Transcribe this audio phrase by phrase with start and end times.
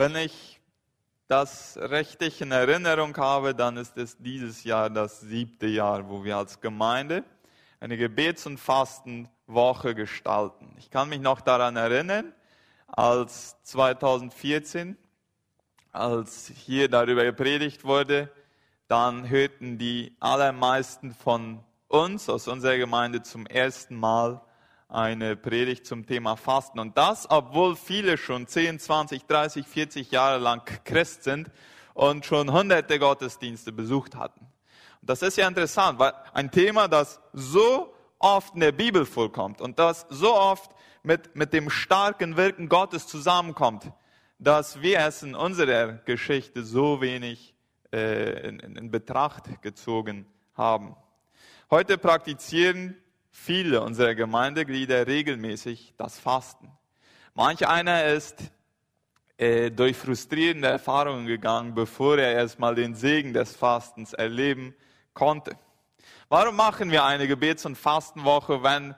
[0.00, 0.58] Wenn ich
[1.28, 6.38] das richtig in Erinnerung habe, dann ist es dieses Jahr das siebte Jahr, wo wir
[6.38, 7.22] als Gemeinde
[7.80, 10.74] eine Gebets- und Fastenwoche gestalten.
[10.78, 12.32] Ich kann mich noch daran erinnern,
[12.86, 14.96] als 2014,
[15.92, 18.32] als hier darüber gepredigt wurde,
[18.88, 24.40] dann hörten die allermeisten von uns aus unserer Gemeinde zum ersten Mal
[24.90, 26.78] eine Predigt zum Thema Fasten.
[26.78, 31.50] Und das, obwohl viele schon 10, 20, 30, 40 Jahre lang Christ sind
[31.94, 34.40] und schon hunderte Gottesdienste besucht hatten.
[35.00, 39.60] Und das ist ja interessant, weil ein Thema, das so oft in der Bibel vorkommt
[39.60, 40.70] und das so oft
[41.02, 43.90] mit, mit dem starken Wirken Gottes zusammenkommt,
[44.38, 47.54] dass wir es in unserer Geschichte so wenig
[47.92, 50.96] äh, in, in Betracht gezogen haben.
[51.70, 52.96] Heute praktizieren
[53.42, 56.70] viele unserer Gemeindeglieder regelmäßig das Fasten.
[57.34, 58.36] Manch einer ist
[59.38, 64.74] äh, durch frustrierende Erfahrungen gegangen, bevor er erstmal den Segen des Fastens erleben
[65.14, 65.56] konnte.
[66.28, 68.94] Warum machen wir eine Gebets- und Fastenwoche, wenn,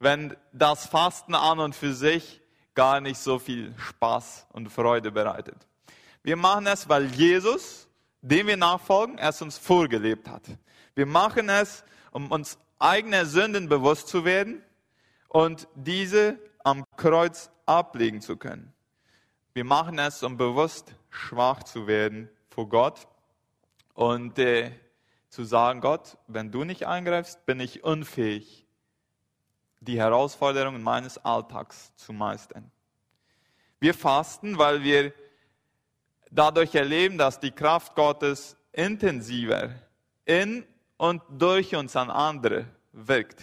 [0.00, 2.42] wenn das Fasten an und für sich
[2.74, 5.68] gar nicht so viel Spaß und Freude bereitet?
[6.24, 7.88] Wir machen es, weil Jesus,
[8.22, 10.42] dem wir nachfolgen, es uns vorgelebt hat.
[10.96, 14.62] Wir machen es, um uns eigener Sünden bewusst zu werden
[15.28, 18.74] und diese am Kreuz ablegen zu können.
[19.54, 23.08] Wir machen es, um bewusst schwach zu werden vor Gott
[23.94, 24.70] und äh,
[25.30, 28.66] zu sagen, Gott, wenn du nicht eingreifst, bin ich unfähig,
[29.80, 32.70] die Herausforderungen meines Alltags zu meistern.
[33.80, 35.14] Wir fasten, weil wir
[36.30, 39.70] dadurch erleben, dass die Kraft Gottes intensiver
[40.26, 43.42] in und durch uns an andere wirkt.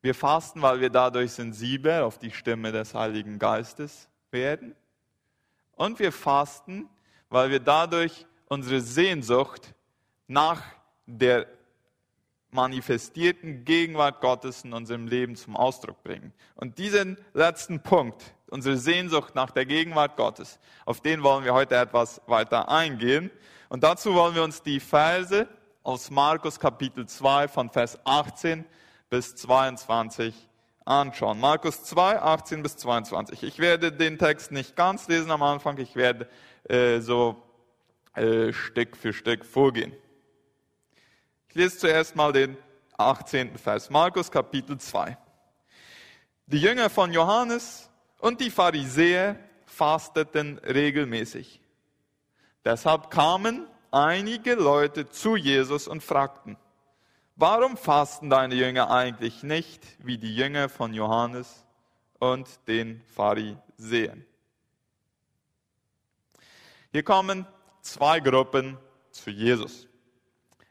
[0.00, 4.74] Wir fasten, weil wir dadurch sensibel auf die Stimme des Heiligen Geistes werden.
[5.76, 6.88] Und wir fasten,
[7.30, 9.74] weil wir dadurch unsere Sehnsucht
[10.26, 10.62] nach
[11.06, 11.46] der
[12.50, 16.32] manifestierten Gegenwart Gottes in unserem Leben zum Ausdruck bringen.
[16.54, 21.76] Und diesen letzten Punkt, unsere Sehnsucht nach der Gegenwart Gottes, auf den wollen wir heute
[21.76, 23.30] etwas weiter eingehen.
[23.68, 25.46] Und dazu wollen wir uns die Verse
[25.88, 28.66] aus Markus Kapitel 2 von Vers 18
[29.08, 30.34] bis 22
[30.84, 31.40] anschauen.
[31.40, 33.42] Markus 2, 18 bis 22.
[33.42, 36.28] Ich werde den Text nicht ganz lesen am Anfang, ich werde
[36.64, 37.42] äh, so
[38.14, 39.94] äh, Stück für Stück vorgehen.
[41.48, 42.58] Ich lese zuerst mal den
[42.98, 43.56] 18.
[43.56, 43.88] Vers.
[43.88, 45.16] Markus Kapitel 2.
[46.48, 47.88] Die Jünger von Johannes
[48.18, 51.62] und die Pharisäer fasteten regelmäßig.
[52.62, 56.56] Deshalb kamen einige Leute zu Jesus und fragten,
[57.36, 61.64] warum fasten deine Jünger eigentlich nicht wie die Jünger von Johannes
[62.18, 64.24] und den Pharisäern?
[66.92, 67.46] Hier kommen
[67.82, 68.78] zwei Gruppen
[69.10, 69.86] zu Jesus.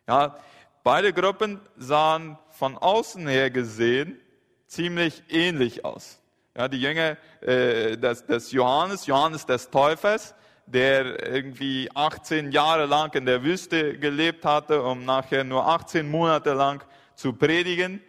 [0.08, 0.38] Ja,
[0.84, 4.20] beide Gruppen sahen von außen her gesehen
[4.68, 6.20] ziemlich ähnlich aus.
[6.56, 10.34] Ja, die Jünger äh, des, des Johannes, Johannes des Täufers,
[10.68, 16.54] der irgendwie 18 Jahre lang in der Wüste gelebt hatte, um nachher nur 18 Monate
[16.54, 16.84] lang
[17.16, 18.02] zu predigen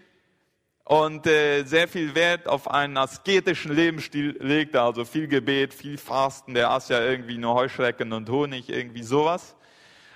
[0.85, 6.55] und äh, sehr viel Wert auf einen asketischen Lebensstil legte, also viel Gebet, viel Fasten,
[6.55, 9.55] der aß ja irgendwie nur Heuschrecken und Honig, irgendwie sowas.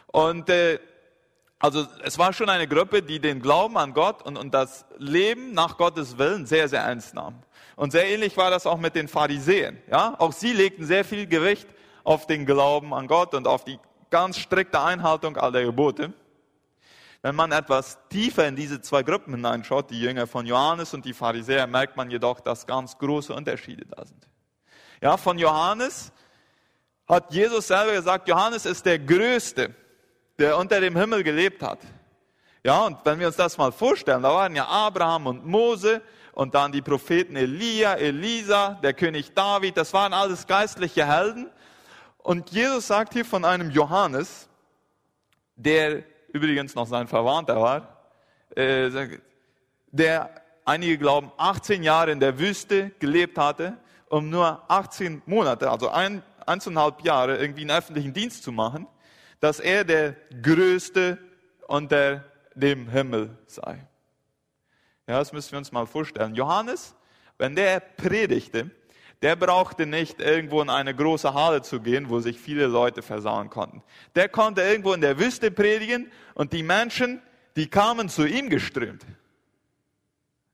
[0.06, 0.81] Und äh,
[1.58, 5.52] also es war schon eine Gruppe, die den Glauben an Gott und, und das Leben
[5.52, 7.42] nach Gottes Willen sehr, sehr ernst nahm.
[7.76, 9.78] Und sehr ähnlich war das auch mit den Pharisäern.
[9.88, 10.16] Ja?
[10.19, 11.69] Auch sie legten sehr viel Gewicht
[12.04, 13.78] auf den Glauben an Gott und auf die
[14.10, 16.12] ganz strikte Einhaltung aller Gebote.
[17.22, 21.14] Wenn man etwas tiefer in diese zwei Gruppen hineinschaut, die Jünger von Johannes und die
[21.14, 24.26] Pharisäer, merkt man jedoch, dass ganz große Unterschiede da sind.
[25.00, 26.12] Ja, von Johannes
[27.06, 29.74] hat Jesus selber gesagt, Johannes ist der Größte,
[30.38, 31.78] der unter dem Himmel gelebt hat.
[32.64, 36.02] Ja, und wenn wir uns das mal vorstellen, da waren ja Abraham und Mose
[36.32, 41.50] und dann die Propheten Elia, Elisa, der König David, das waren alles geistliche Helden.
[42.22, 44.48] Und Jesus sagt hier von einem Johannes,
[45.56, 48.10] der übrigens noch sein Verwandter war,
[48.56, 49.19] äh,
[49.88, 50.30] der
[50.64, 53.76] einige glauben 18 Jahre in der Wüste gelebt hatte,
[54.08, 58.86] um nur 18 Monate, also ein, eineinhalb Jahre irgendwie einen öffentlichen Dienst zu machen,
[59.40, 61.18] dass er der Größte
[61.66, 63.86] unter dem Himmel sei.
[65.08, 66.34] Ja, das müssen wir uns mal vorstellen.
[66.34, 66.94] Johannes,
[67.38, 68.70] wenn der predigte,
[69.22, 73.48] der brauchte nicht irgendwo in eine große Halle zu gehen, wo sich viele Leute versauen
[73.50, 73.82] konnten.
[74.16, 77.22] Der konnte irgendwo in der Wüste predigen und die Menschen,
[77.56, 79.04] die kamen zu ihm geströmt.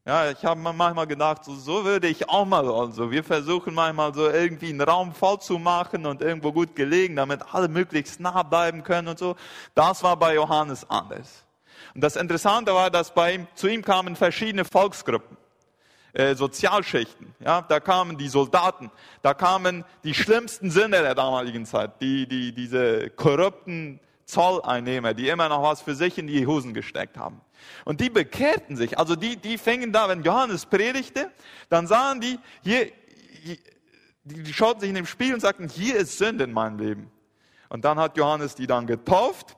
[0.05, 3.11] Ja, ich habe manchmal gedacht, so, so würde ich auch mal also.
[3.11, 7.41] Wir versuchen manchmal so irgendwie einen Raum voll zu machen und irgendwo gut gelegen, damit
[7.53, 9.37] alle möglichst nah bleiben können und so.
[9.75, 11.45] Das war bei Johannes anders.
[11.95, 15.38] Und das Interessante war, dass bei ihm, zu ihm kamen verschiedene Volksgruppen.
[16.15, 17.35] Äh, Sozialschichten.
[17.39, 18.91] Ja, da kamen die Soldaten,
[19.21, 25.49] da kamen die schlimmsten Sünder der damaligen Zeit, die, die, diese korrupten Zolleinnehmer, die immer
[25.51, 27.43] noch was für sich in die Hosen gesteckt haben.
[27.85, 28.99] Und die bekehrten sich.
[28.99, 31.31] Also die, die fingen da, wenn Johannes predigte,
[31.69, 32.91] dann sahen die, hier,
[33.43, 33.59] hier
[34.25, 37.11] die, die schauten sich in dem Spiel und sagten, hier ist Sünde in meinem Leben.
[37.69, 39.58] Und dann hat Johannes die dann getauft.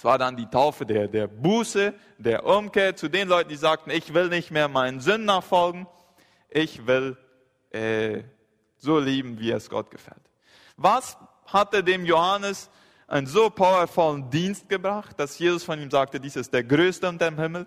[0.00, 3.90] Es war dann die Taufe der, der Buße, der Umkehr zu den Leuten, die sagten,
[3.90, 5.86] ich will nicht mehr meinen Sünden nachfolgen.
[6.48, 7.18] Ich will
[7.68, 8.22] äh,
[8.78, 10.22] so lieben, wie es Gott gefällt.
[10.78, 12.70] Was hatte dem Johannes
[13.08, 17.30] einen so powervollen Dienst gebracht, dass Jesus von ihm sagte, dies ist der Größte unter
[17.30, 17.66] dem Himmel.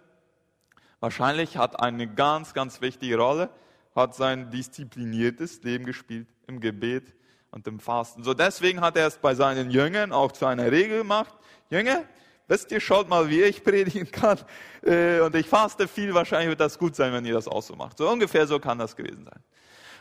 [1.01, 3.51] Wahrscheinlich hat eine ganz, ganz wichtige Rolle,
[3.93, 7.13] hat sein diszipliniertes Leben gespielt im Gebet
[7.53, 8.23] und im Fasten.
[8.23, 11.31] So deswegen hat er es bei seinen Jüngern auch zu einer Regel gemacht.
[11.69, 12.03] Jünger,
[12.47, 14.39] wisst ihr, schaut mal, wie ich predigen kann.
[14.81, 17.75] Äh, und ich faste viel, wahrscheinlich wird das gut sein, wenn ihr das auch so
[17.75, 17.99] macht.
[17.99, 19.39] So ungefähr so kann das gewesen sein.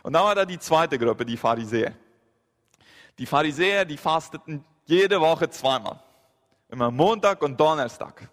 [0.01, 1.93] Und dann war da die zweite Gruppe, die Pharisäer.
[3.19, 5.99] Die Pharisäer, die fasteten jede Woche zweimal.
[6.69, 8.27] Immer Montag und Donnerstag.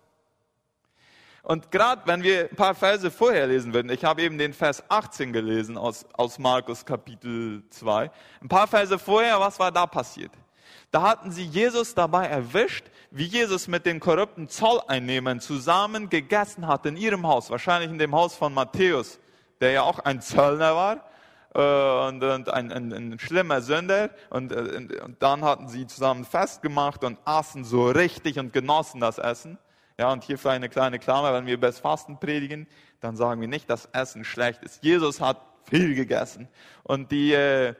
[1.42, 4.84] Und gerade wenn wir ein paar Verse vorher lesen würden, ich habe eben den Vers
[4.88, 8.10] 18 gelesen aus, aus Markus Kapitel 2.
[8.42, 10.32] Ein paar Verse vorher, was war da passiert?
[10.90, 16.84] Da hatten sie Jesus dabei erwischt, wie Jesus mit den korrupten Zolleinnehmern zusammen gegessen hat
[16.87, 19.19] in ihrem Haus, wahrscheinlich in dem Haus von Matthäus,
[19.60, 21.10] der ja auch ein Zöllner war
[21.54, 24.10] äh, und, und ein, ein, ein, schlimmer Sünder.
[24.31, 29.19] Und, äh, und dann hatten sie zusammen festgemacht und aßen so richtig und genossen das
[29.19, 29.58] Essen.
[30.00, 32.67] Ja, und hier für eine kleine Klammer, wenn wir über das Fasten predigen,
[33.00, 34.82] dann sagen wir nicht, dass Essen schlecht ist.
[34.82, 36.49] Jesus hat viel gegessen.
[36.85, 37.75] Und die, äh,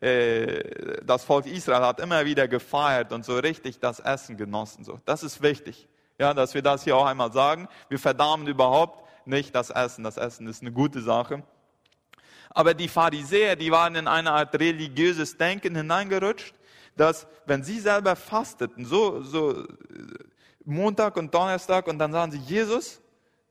[0.00, 4.82] äh, das Volk Israel hat immer wieder gefeiert und so richtig das Essen genossen.
[4.82, 5.86] So, das ist wichtig.
[6.18, 7.68] Ja, dass wir das hier auch einmal sagen.
[7.90, 10.04] Wir verdammen überhaupt nicht das Essen.
[10.04, 11.42] Das Essen ist eine gute Sache.
[12.48, 16.54] Aber die Pharisäer, die waren in eine Art religiöses Denken hineingerutscht,
[16.96, 19.66] dass wenn sie selber fasteten, so, so
[20.68, 23.00] Montag und Donnerstag, und dann sagen sie, Jesus,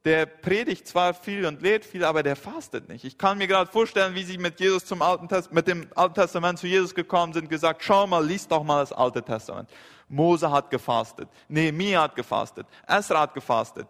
[0.05, 3.03] der predigt zwar viel und lehrt viel, aber der fastet nicht.
[3.03, 6.59] Ich kann mir gerade vorstellen, wie sie mit Jesus zum Alten mit dem Alten Testament
[6.59, 9.69] zu Jesus gekommen sind, gesagt, schau mal, lies doch mal das Alte Testament.
[10.07, 13.87] Mose hat gefastet, Nehemiah hat gefastet, Esra hat gefastet,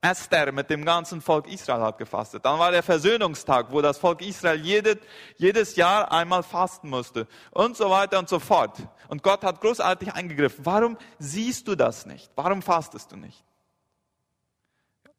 [0.00, 2.44] Esther mit dem ganzen Volk Israel hat gefastet.
[2.44, 4.98] Dann war der Versöhnungstag, wo das Volk Israel jedes,
[5.36, 8.78] jedes Jahr einmal fasten musste und so weiter und so fort.
[9.08, 10.64] Und Gott hat großartig eingegriffen.
[10.64, 12.30] Warum siehst du das nicht?
[12.36, 13.44] Warum fastest du nicht?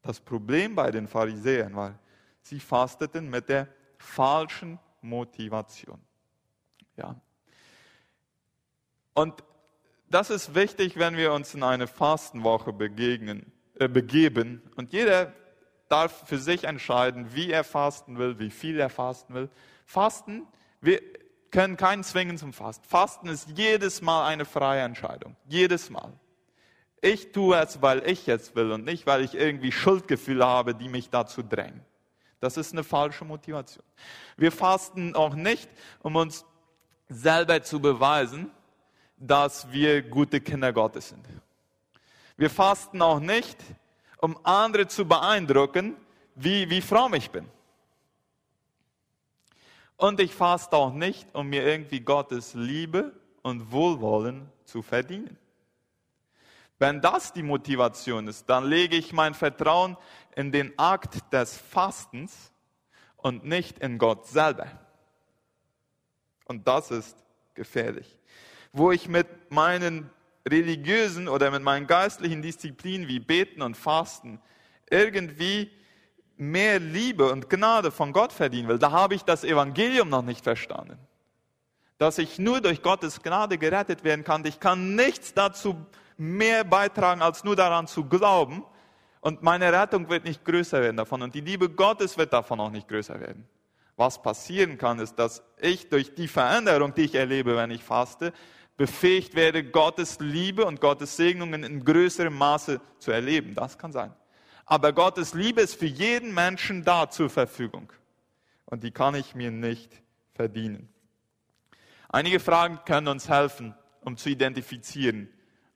[0.04, 2.00] Das Problem bei den Pharisäern war,
[2.42, 6.00] sie fasteten mit der falschen Motivation.
[6.96, 7.16] Ja.
[9.14, 9.44] Und
[10.10, 14.62] das ist wichtig, wenn wir uns in eine Fastenwoche begegnen begeben.
[14.76, 15.34] Und jeder
[15.90, 19.50] darf für sich entscheiden, wie er fasten will, wie viel er fasten will.
[19.86, 20.48] Fasten,
[20.82, 21.02] wir
[21.52, 22.88] können keinen zwingen zum Fasten.
[22.88, 25.36] Fasten ist jedes Mal eine freie Entscheidung.
[25.48, 26.14] Jedes Mal.
[27.02, 30.90] Ich tue es, weil ich es will und nicht, weil ich irgendwie Schuldgefühle habe, die
[30.90, 31.82] mich dazu drängen.
[32.40, 33.86] Das ist eine falsche Motivation.
[34.36, 35.70] Wir fasten auch nicht,
[36.02, 36.46] um uns
[37.10, 38.52] selber zu beweisen,
[39.18, 41.26] dass wir gute Kinder Gottes sind.
[42.38, 43.58] Wir fasten auch nicht,
[44.20, 45.98] um andere zu beeindrucken,
[46.36, 47.50] wie, wie fromm ich bin.
[49.98, 55.38] Und ich faste auch nicht, um mir irgendwie Gottes Liebe und Wohlwollen zu verdienen.
[56.78, 59.98] Wenn das die Motivation ist, dann lege ich mein Vertrauen
[60.36, 62.52] in den Akt des Fastens
[63.16, 64.68] und nicht in Gott selber.
[66.46, 67.18] Und das ist
[67.56, 68.20] gefährlich.
[68.72, 70.12] Wo ich mit meinen
[70.50, 74.40] religiösen oder mit meinen geistlichen Disziplinen wie Beten und Fasten
[74.90, 75.72] irgendwie
[76.38, 80.44] mehr Liebe und Gnade von Gott verdienen will, da habe ich das Evangelium noch nicht
[80.44, 80.98] verstanden.
[81.98, 84.46] Dass ich nur durch Gottes Gnade gerettet werden kann.
[84.46, 85.76] Ich kann nichts dazu
[86.16, 88.64] mehr beitragen, als nur daran zu glauben.
[89.20, 91.24] Und meine Rettung wird nicht größer werden davon.
[91.24, 93.48] Und die Liebe Gottes wird davon auch nicht größer werden.
[93.96, 98.32] Was passieren kann, ist, dass ich durch die Veränderung, die ich erlebe, wenn ich faste,
[98.78, 103.56] befähigt werde, Gottes Liebe und Gottes Segnungen in größerem Maße zu erleben.
[103.56, 104.14] Das kann sein.
[104.66, 107.92] Aber Gottes Liebe ist für jeden Menschen da zur Verfügung.
[108.66, 109.92] Und die kann ich mir nicht
[110.34, 110.90] verdienen.
[112.10, 115.30] Einige Fragen können uns helfen, um zu identifizieren,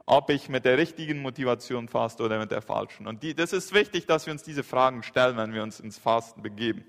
[0.05, 3.07] ob ich mit der richtigen Motivation faste oder mit der falschen.
[3.07, 5.97] Und die, das ist wichtig, dass wir uns diese Fragen stellen, wenn wir uns ins
[5.97, 6.85] Fasten begeben.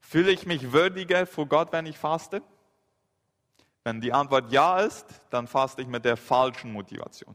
[0.00, 2.42] Fühle ich mich würdiger vor Gott, wenn ich faste?
[3.88, 7.34] Wenn die Antwort ja ist, dann faste ich mit der falschen Motivation.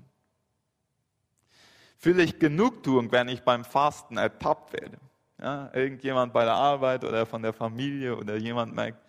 [1.97, 4.99] Fühle ich Genugtuung, wenn ich beim Fasten ertappt werde?
[5.41, 8.99] Ja, irgendjemand bei der Arbeit oder von der Familie oder jemand merkt,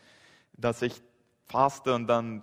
[0.54, 1.02] dass ich
[1.44, 2.42] faste und dann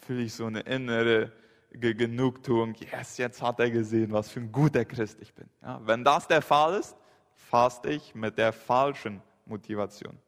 [0.00, 1.32] fühle ich so eine innere
[1.70, 2.74] Genugtuung.
[2.74, 5.48] Yes, jetzt hat er gesehen, was für ein guter Christ ich bin.
[5.62, 6.94] Ja, wenn das der Fall ist,
[7.36, 10.18] faste ich mit der falschen Motivation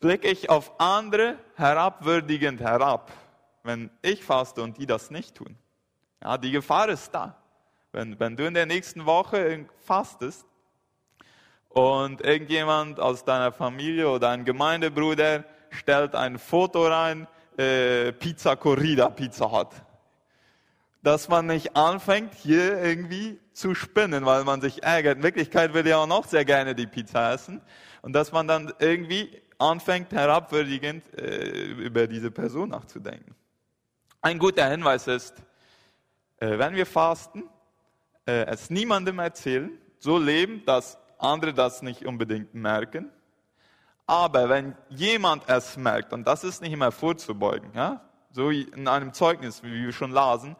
[0.00, 3.12] blicke ich auf andere herabwürdigend herab,
[3.62, 5.56] wenn ich faste und die das nicht tun.
[6.22, 7.36] Ja, die Gefahr ist da.
[7.92, 10.46] Wenn, wenn du in der nächsten Woche fastest
[11.68, 17.26] und irgendjemand aus deiner Familie oder ein Gemeindebruder stellt ein Foto rein,
[17.56, 19.74] äh, Pizza Corrida Pizza hat,
[21.02, 25.18] dass man nicht anfängt, hier irgendwie zu spinnen, weil man sich ärgert.
[25.18, 27.60] In Wirklichkeit würde ja auch noch sehr gerne die Pizza essen.
[28.02, 33.34] Und dass man dann irgendwie anfängt herabwürdigend äh, über diese Person nachzudenken.
[34.22, 35.34] Ein guter Hinweis ist,
[36.38, 37.44] äh, wenn wir fasten,
[38.26, 43.10] äh, es niemandem erzählen, so leben, dass andere das nicht unbedingt merken.
[44.06, 48.00] Aber wenn jemand es merkt, und das ist nicht immer vorzubeugen, ja,
[48.32, 50.56] so in einem Zeugnis, wie wir schon lasen,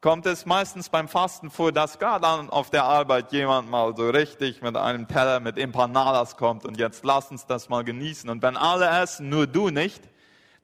[0.00, 4.62] kommt es meistens beim Fasten vor, dass gerade auf der Arbeit jemand mal so richtig
[4.62, 8.30] mit einem Teller mit Empanadas kommt und jetzt lass uns das mal genießen.
[8.30, 10.02] Und wenn alle essen, nur du nicht,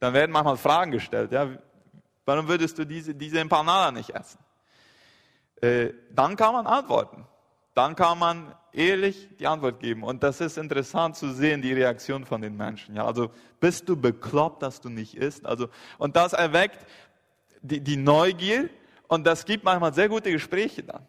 [0.00, 1.32] dann werden manchmal Fragen gestellt.
[1.32, 1.48] Ja,
[2.24, 4.38] warum würdest du diese, diese Empanada nicht essen?
[5.60, 7.26] Äh, dann kann man antworten.
[7.74, 10.02] Dann kann man ehrlich die Antwort geben.
[10.02, 12.96] Und das ist interessant zu sehen, die Reaktion von den Menschen.
[12.96, 15.44] Ja, also bist du bekloppt, dass du nicht isst?
[15.44, 16.86] Also, und das erweckt
[17.60, 18.70] die, die Neugier
[19.08, 21.06] und das gibt manchmal sehr gute Gespräche dann.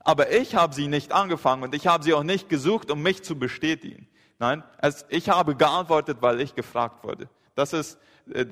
[0.00, 3.24] Aber ich habe sie nicht angefangen und ich habe sie auch nicht gesucht, um mich
[3.24, 4.08] zu bestätigen.
[4.38, 7.28] Nein, es, ich habe geantwortet, weil ich gefragt wurde.
[7.54, 7.98] Das ist,
[8.32, 8.46] äh,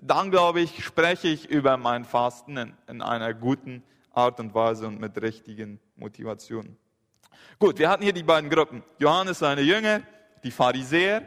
[0.00, 3.82] dann glaube ich, spreche ich über mein Fasten in, in einer guten
[4.12, 6.76] Art und Weise und mit richtigen Motivationen.
[7.58, 8.82] Gut, wir hatten hier die beiden Gruppen.
[8.98, 10.02] Johannes, seine Jünger,
[10.44, 11.22] die Pharisäer.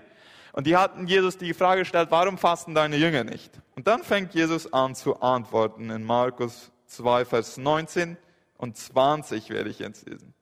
[0.51, 3.51] Und die hatten Jesus die Frage gestellt, warum fasten deine Jünger nicht?
[3.75, 8.17] Und dann fängt Jesus an zu antworten in Markus 2, Vers 19
[8.57, 10.33] und 20 werde ich jetzt lesen.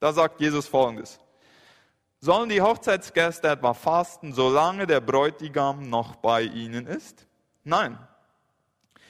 [0.00, 1.20] Da sagt Jesus folgendes.
[2.20, 7.26] Sollen die Hochzeitsgäste etwa fasten, solange der Bräutigam noch bei ihnen ist?
[7.62, 7.98] Nein.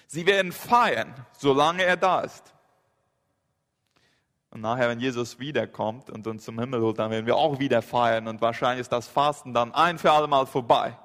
[0.06, 2.54] Sie werden feiern, solange er da ist.
[4.50, 7.82] Und nachher, wenn Jesus wiederkommt und uns zum Himmel holt, dann werden wir auch wieder
[7.82, 8.28] feiern.
[8.28, 10.98] Und wahrscheinlich ist das Fasten dann ein für alle Mal vorbei.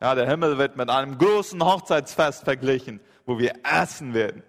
[0.00, 4.42] Ja, der Himmel wird mit einem großen Hochzeitsfest verglichen, wo wir essen werden.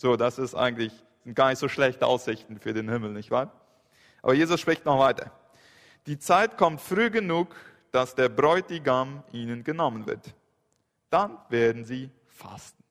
[0.00, 3.52] So, das ist eigentlich sind gar nicht so schlechte Aussichten für den Himmel, nicht wahr?
[4.22, 5.30] Aber Jesus spricht noch weiter.
[6.06, 7.54] Die Zeit kommt früh genug,
[7.92, 10.34] dass der Bräutigam ihnen genommen wird.
[11.10, 12.82] Dann werden sie fasten.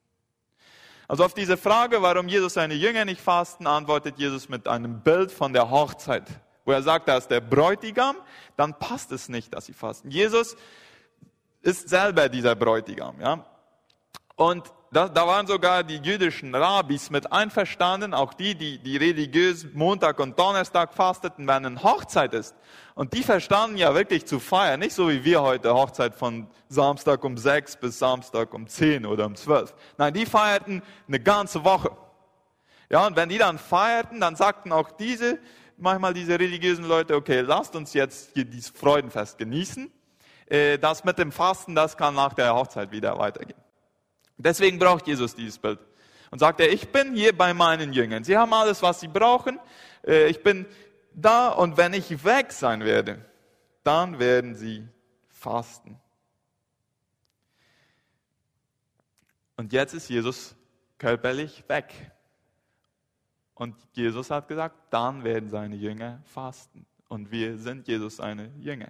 [1.08, 5.32] Also auf diese Frage, warum Jesus seine Jünger nicht fasten, antwortet Jesus mit einem Bild
[5.32, 6.28] von der Hochzeit,
[6.64, 8.14] wo er sagt, da ist der Bräutigam,
[8.56, 10.12] dann passt es nicht, dass sie fasten.
[10.12, 10.54] Jesus
[11.60, 13.49] ist selber dieser Bräutigam, ja.
[14.40, 19.66] Und da, da waren sogar die jüdischen Rabbis mit einverstanden, auch die, die, die religiös
[19.74, 22.54] Montag und Donnerstag fasteten, wenn eine Hochzeit ist.
[22.94, 27.22] Und die verstanden ja wirklich zu feiern, nicht so wie wir heute Hochzeit von Samstag
[27.22, 29.74] um sechs bis Samstag um zehn oder um zwölf.
[29.98, 31.90] Nein, die feierten eine ganze Woche.
[32.88, 35.38] Ja, und wenn die dann feierten, dann sagten auch diese,
[35.76, 39.92] manchmal diese religiösen Leute, okay, lasst uns jetzt hier dieses Freudenfest genießen.
[40.46, 43.60] Äh, das mit dem Fasten, das kann nach der Hochzeit wieder weitergehen.
[44.42, 45.78] Deswegen braucht Jesus dieses Bild.
[46.30, 48.24] Und sagt er, ich bin hier bei meinen Jüngern.
[48.24, 49.58] Sie haben alles, was sie brauchen.
[50.06, 50.66] Äh, ich bin
[51.12, 53.24] da und wenn ich weg sein werde,
[53.82, 54.86] dann werden sie
[55.28, 55.98] fasten.
[59.56, 60.54] Und jetzt ist Jesus
[60.96, 62.12] körperlich weg.
[63.54, 66.86] Und Jesus hat gesagt, dann werden seine Jünger fasten.
[67.08, 68.88] Und wir sind Jesus seine Jünger,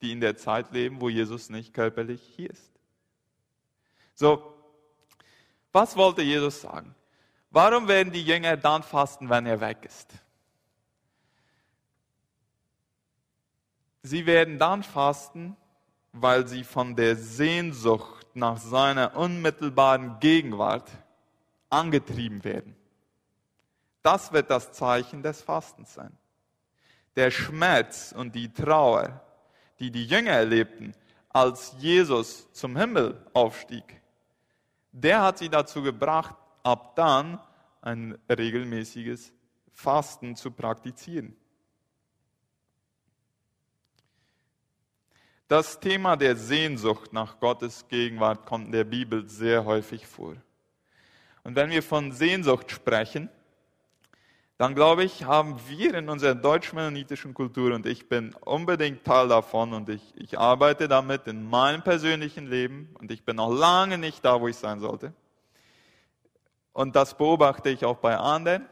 [0.00, 2.72] die in der Zeit leben, wo Jesus nicht körperlich hier ist.
[4.14, 4.55] So,
[5.76, 6.94] was wollte Jesus sagen?
[7.50, 10.10] Warum werden die Jünger dann fasten, wenn er weg ist?
[14.02, 15.54] Sie werden dann fasten,
[16.12, 20.90] weil sie von der Sehnsucht nach seiner unmittelbaren Gegenwart
[21.68, 22.74] angetrieben werden.
[24.02, 26.16] Das wird das Zeichen des Fastens sein.
[27.16, 29.20] Der Schmerz und die Trauer,
[29.78, 30.94] die die Jünger erlebten,
[31.28, 34.00] als Jesus zum Himmel aufstieg,
[34.96, 37.38] der hat sie dazu gebracht, ab dann
[37.82, 39.32] ein regelmäßiges
[39.70, 41.36] Fasten zu praktizieren.
[45.48, 50.34] Das Thema der Sehnsucht nach Gottes Gegenwart kommt in der Bibel sehr häufig vor.
[51.44, 53.28] Und wenn wir von Sehnsucht sprechen,
[54.58, 59.74] dann glaube ich, haben wir in unserer deutsch-mennonitischen Kultur, und ich bin unbedingt Teil davon
[59.74, 64.24] und ich, ich arbeite damit in meinem persönlichen Leben und ich bin noch lange nicht
[64.24, 65.12] da, wo ich sein sollte.
[66.72, 68.66] Und das beobachte ich auch bei anderen.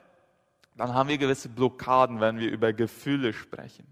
[0.76, 3.86] Dann haben wir gewisse Blockaden, wenn wir über Gefühle sprechen.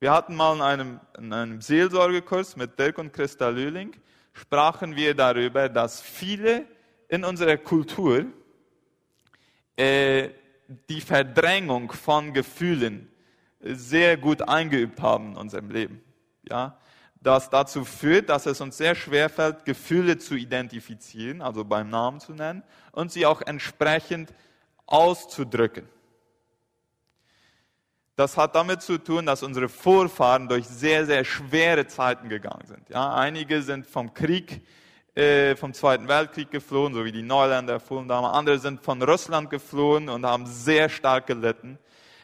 [0.00, 3.94] Wir hatten mal in einem, in einem Seelsorgekurs mit Dirk und Christa Lühling,
[4.32, 6.66] sprachen wir darüber, dass viele
[7.08, 8.26] in unserer Kultur
[9.76, 10.30] äh,
[10.88, 13.10] die Verdrängung von Gefühlen
[13.60, 16.02] sehr gut eingeübt haben in unserem Leben.
[16.48, 16.78] Ja,
[17.20, 22.20] das dazu führt, dass es uns sehr schwer fällt, Gefühle zu identifizieren, also beim Namen
[22.20, 22.62] zu nennen
[22.92, 24.32] und sie auch entsprechend
[24.86, 25.86] auszudrücken.
[28.16, 32.88] Das hat damit zu tun, dass unsere Vorfahren durch sehr, sehr schwere Zeiten gegangen sind.
[32.90, 34.62] Ja, einige sind vom Krieg
[35.20, 38.34] äh, vom Zweiten Weltkrieg geflohen, so wie die Neuländer flohen damals.
[38.34, 41.78] Andere sind von Russland geflohen und haben sehr stark gelitten.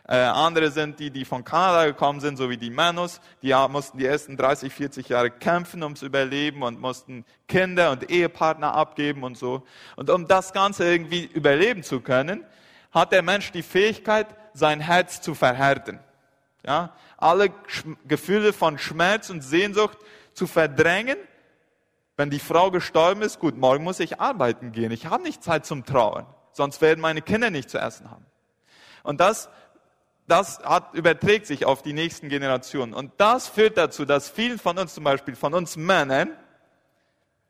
[0.09, 3.21] Äh, andere sind die, die von Kanada gekommen sind, so wie die Manus.
[3.43, 8.73] Die mussten die ersten 30, 40 Jahre kämpfen ums Überleben und mussten Kinder und Ehepartner
[8.73, 9.67] abgeben und so.
[9.97, 12.45] Und um das Ganze irgendwie überleben zu können,
[12.93, 15.99] hat der Mensch die Fähigkeit, sein Herz zu verhärten.
[16.65, 16.95] Ja?
[17.19, 17.53] Alle
[18.07, 19.99] Gefühle von Schmerz und Sehnsucht
[20.33, 21.19] zu verdrängen
[22.17, 24.91] wenn die Frau gestorben ist, gut, morgen muss ich arbeiten gehen.
[24.91, 26.27] Ich habe nicht Zeit zum Trauern.
[26.53, 28.25] Sonst werden meine Kinder nicht zu essen haben.
[29.03, 29.51] Und das,
[30.27, 32.95] das hat, überträgt sich auf die nächsten Generationen.
[32.95, 36.31] Und das führt dazu, dass vielen von uns zum Beispiel, von uns Männern,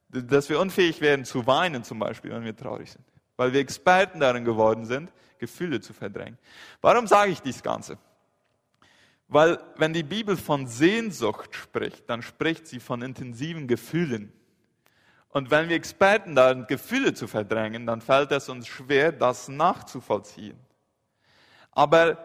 [0.09, 3.05] dass wir unfähig werden zu weinen zum Beispiel, wenn wir traurig sind.
[3.37, 6.39] Weil wir Experten darin geworden sind, Gefühle zu verdrängen.
[6.81, 7.99] Warum sage ich dies Ganze?
[9.29, 14.33] Weil wenn die Bibel von Sehnsucht spricht, dann spricht sie von intensiven Gefühlen.
[15.37, 19.49] Und wenn wir Experten da sind, Gefühle zu verdrängen, dann fällt es uns schwer, das
[19.49, 20.59] nachzuvollziehen.
[21.73, 22.17] Aber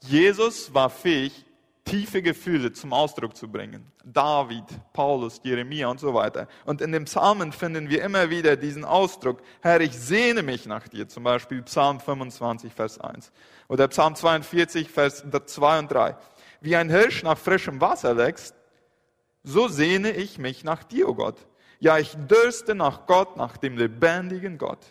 [0.00, 1.44] Jesus war fähig,
[1.84, 3.92] tiefe Gefühle zum Ausdruck zu bringen.
[4.02, 6.48] David, Paulus, Jeremia und so weiter.
[6.64, 10.88] Und in den Psalmen finden wir immer wieder diesen Ausdruck, Herr, ich sehne mich nach
[10.88, 11.06] dir.
[11.06, 13.30] Zum Beispiel Psalm 25, Vers 1.
[13.68, 16.16] Oder Psalm 42, Vers 2 und 3.
[16.60, 18.56] Wie ein Hirsch nach frischem Wasser wächst,
[19.44, 21.46] so sehne ich mich nach dir, o oh Gott.
[21.80, 24.86] Ja, ich dürste nach Gott, nach dem lebendigen Gott.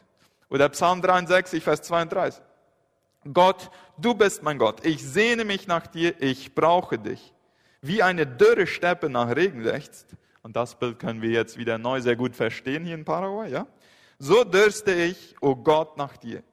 [0.49, 2.43] Oder Psalm 63, Vers 32.
[3.31, 4.83] Gott, du bist mein Gott.
[4.85, 6.19] Ich sehne mich nach dir.
[6.21, 7.33] Ich brauche dich.
[7.81, 10.07] Wie eine dürre Steppe nach Regen lechzt.
[10.41, 13.67] Und das Bild können wir jetzt wieder neu sehr gut verstehen hier in Paraguay, ja?
[14.17, 16.43] So dürste ich, o oh Gott, nach dir.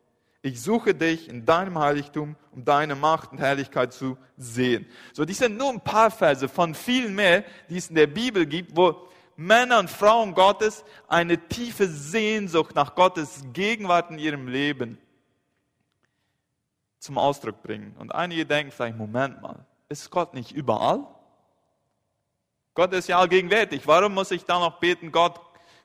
[0.42, 4.87] Ich suche dich in deinem Heiligtum, um deine Macht und Herrlichkeit zu sehen.
[5.12, 8.46] So, dies sind nur ein paar Verse von vielen mehr, die es in der Bibel
[8.46, 14.99] gibt, wo Männer und Frauen Gottes eine tiefe Sehnsucht nach Gottes Gegenwart in ihrem Leben
[16.99, 17.94] zum Ausdruck bringen.
[17.99, 21.07] Und einige denken vielleicht, Moment mal, ist Gott nicht überall?
[22.75, 23.87] Gott ist ja allgegenwärtig.
[23.87, 25.40] Warum muss ich da noch beten, Gott,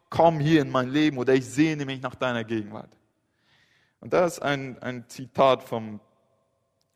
[0.09, 2.97] komm hier in mein Leben oder ich sehne mich nach deiner Gegenwart?
[3.99, 5.99] Und das ist ein, ein Zitat vom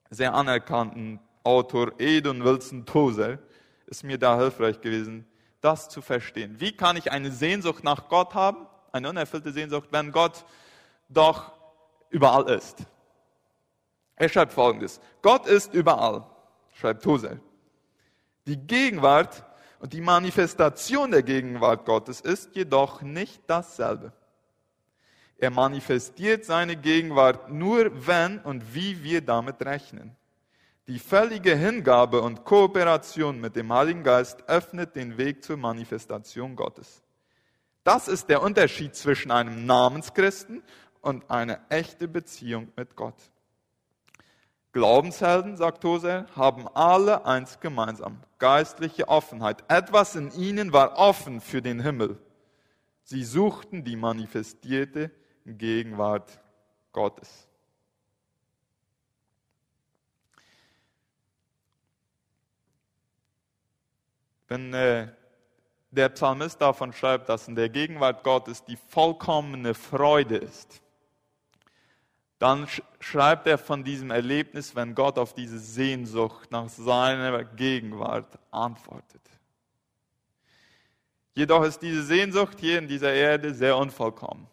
[0.10, 3.40] sehr anerkannten Autor Edun Wilson Tozer,
[3.88, 5.28] ist mir da hilfreich gewesen
[5.66, 6.60] das zu verstehen.
[6.60, 10.46] Wie kann ich eine Sehnsucht nach Gott haben, eine unerfüllte Sehnsucht, wenn Gott
[11.10, 11.52] doch
[12.10, 12.86] überall ist?
[14.16, 15.02] Er schreibt folgendes.
[15.24, 16.26] Gott ist überall,
[16.74, 17.42] schreibt Tosel.
[18.46, 19.44] Die Gegenwart
[19.80, 24.14] und die Manifestation der Gegenwart Gottes ist jedoch nicht dasselbe.
[25.38, 30.16] Er manifestiert seine Gegenwart nur, wenn und wie wir damit rechnen.
[30.88, 37.02] Die völlige Hingabe und Kooperation mit dem Heiligen Geist öffnet den Weg zur Manifestation Gottes.
[37.84, 40.62] Das ist der Unterschied zwischen einem Namenschristen
[41.02, 43.16] und einer echten Beziehung mit Gott.
[44.74, 49.64] Glaubenshelden, sagt Toser, haben alle eins gemeinsam, geistliche Offenheit.
[49.68, 52.20] Etwas in ihnen war offen für den Himmel.
[53.02, 55.10] Sie suchten die manifestierte
[55.46, 56.40] Gegenwart
[56.92, 57.48] Gottes.
[64.48, 65.08] Wenn äh,
[65.92, 70.82] der Psalmist davon schreibt, dass in der Gegenwart Gottes die vollkommene Freude ist,
[72.38, 72.68] dann
[73.00, 79.22] schreibt er von diesem Erlebnis, wenn Gott auf diese Sehnsucht nach seiner Gegenwart antwortet.
[81.34, 84.48] Jedoch ist diese Sehnsucht hier in dieser Erde sehr unvollkommen.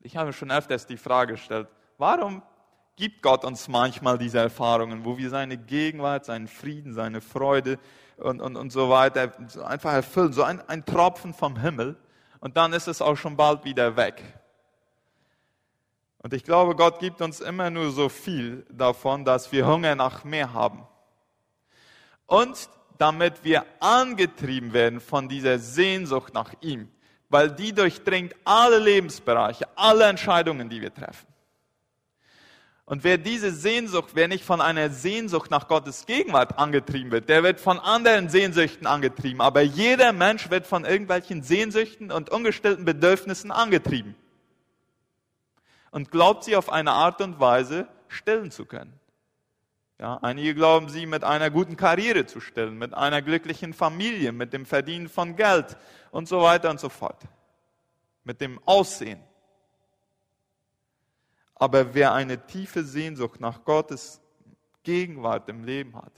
[0.00, 2.42] Ich habe schon öfters die Frage gestellt, warum
[2.96, 7.78] gibt Gott uns manchmal diese Erfahrungen, wo wir seine Gegenwart, seinen Frieden, seine Freude
[8.16, 9.32] und, und, und so weiter
[9.64, 11.96] einfach erfüllen, so ein, ein Tropfen vom Himmel
[12.40, 14.22] und dann ist es auch schon bald wieder weg.
[16.18, 20.24] Und ich glaube, Gott gibt uns immer nur so viel davon, dass wir Hunger nach
[20.24, 20.86] mehr haben.
[22.26, 26.90] Und damit wir angetrieben werden von dieser Sehnsucht nach ihm,
[27.28, 31.26] weil die durchdringt alle Lebensbereiche, alle Entscheidungen, die wir treffen.
[32.88, 37.42] Und wer diese Sehnsucht, wer nicht von einer Sehnsucht nach Gottes Gegenwart angetrieben wird, der
[37.42, 39.40] wird von anderen Sehnsüchten angetrieben.
[39.40, 44.14] Aber jeder Mensch wird von irgendwelchen Sehnsüchten und ungestillten Bedürfnissen angetrieben.
[45.90, 48.92] Und glaubt sie auf eine Art und Weise stillen zu können.
[49.98, 54.52] Ja, einige glauben sie mit einer guten Karriere zu stillen, mit einer glücklichen Familie, mit
[54.52, 55.76] dem Verdienen von Geld
[56.12, 57.20] und so weiter und so fort.
[58.22, 59.18] Mit dem Aussehen.
[61.56, 64.20] Aber wer eine tiefe Sehnsucht nach Gottes
[64.82, 66.12] Gegenwart im Leben hat,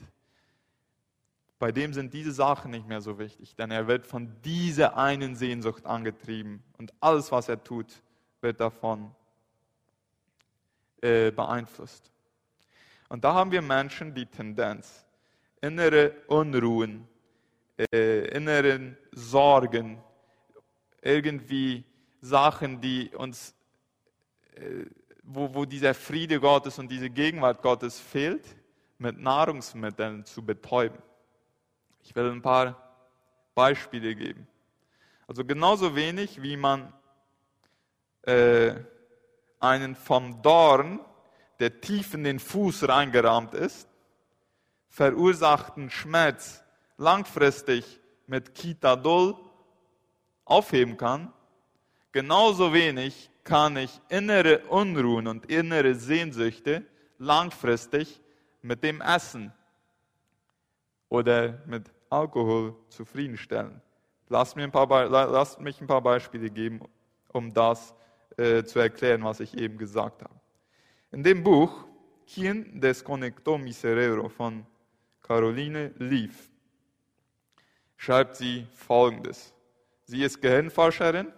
[1.57, 5.35] bei dem sind diese Sachen nicht mehr so wichtig, denn er wird von dieser einen
[5.35, 8.01] Sehnsucht angetrieben und alles, was er tut,
[8.41, 9.13] wird davon
[11.01, 12.11] äh, beeinflusst.
[13.09, 15.05] Und da haben wir Menschen die Tendenz,
[15.61, 17.07] innere Unruhen,
[17.91, 20.01] äh, inneren Sorgen,
[21.01, 21.83] irgendwie
[22.21, 23.53] Sachen, die uns
[24.55, 24.85] äh,
[25.31, 28.43] wo, wo dieser Friede Gottes und diese Gegenwart Gottes fehlt,
[28.97, 30.97] mit Nahrungsmitteln zu betäuben.
[32.01, 32.75] Ich will ein paar
[33.53, 34.47] Beispiele geben.
[35.27, 36.91] Also genauso wenig, wie man
[38.23, 38.73] äh,
[39.59, 40.99] einen vom Dorn,
[41.59, 43.87] der tief in den Fuß reingerahmt ist,
[44.87, 46.63] verursachten Schmerz
[46.97, 49.35] langfristig mit Kitadol
[50.43, 51.31] aufheben kann,
[52.11, 56.85] genauso wenig kann ich innere Unruhen und innere Sehnsüchte
[57.17, 58.21] langfristig
[58.61, 59.51] mit dem Essen
[61.09, 63.81] oder mit Alkohol zufriedenstellen.
[64.27, 66.79] Lasst, mir ein paar, lasst mich ein paar Beispiele geben,
[67.33, 67.95] um das
[68.37, 70.35] äh, zu erklären, was ich eben gesagt habe.
[71.11, 71.87] In dem Buch
[72.31, 74.63] Quien desconectó mi cerebro von
[75.23, 76.51] Caroline Leaf
[77.97, 79.51] schreibt sie Folgendes.
[80.03, 81.33] Sie ist Gehirnforscherin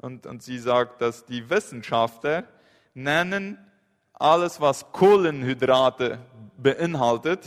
[0.00, 2.44] und, und sie sagt, dass die Wissenschaftler
[2.94, 3.58] nennen
[4.12, 6.18] alles, was Kohlenhydrate
[6.56, 7.46] beinhaltet,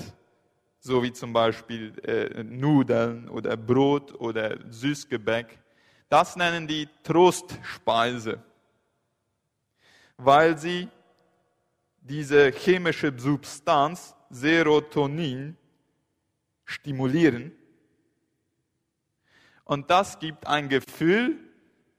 [0.79, 5.59] so wie zum Beispiel äh, Nudeln oder Brot oder Süßgebäck,
[6.09, 8.43] das nennen die Trostspeise,
[10.17, 10.89] weil sie
[12.01, 15.55] diese chemische Substanz Serotonin
[16.65, 17.51] stimulieren.
[19.63, 21.39] Und das gibt ein Gefühl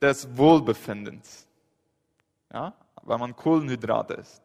[0.04, 1.46] des Wohlbefindens.
[2.52, 4.42] Ja, weil man Kohlenhydrate isst.